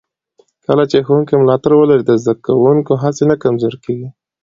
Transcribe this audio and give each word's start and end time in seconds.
کله 0.65 0.83
چې 0.91 0.97
ښوونکي 1.05 1.33
ملاتړ 1.41 1.71
ولري، 1.77 2.03
د 2.05 2.11
زده 2.21 2.33
کوونکو 2.45 2.93
هڅې 3.03 3.23
نه 3.31 3.35
کمزورې 3.43 3.77
کېږي. 3.85 4.09